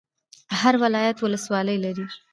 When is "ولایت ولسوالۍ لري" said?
0.83-2.05